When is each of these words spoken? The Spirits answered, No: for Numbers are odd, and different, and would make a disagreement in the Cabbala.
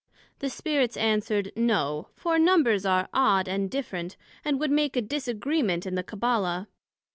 The 0.39 0.49
Spirits 0.49 0.97
answered, 0.97 1.51
No: 1.55 2.07
for 2.15 2.39
Numbers 2.39 2.87
are 2.87 3.07
odd, 3.13 3.47
and 3.47 3.69
different, 3.69 4.17
and 4.43 4.59
would 4.59 4.71
make 4.71 4.95
a 4.95 5.01
disagreement 5.03 5.85
in 5.85 5.93
the 5.93 6.03
Cabbala. 6.03 6.65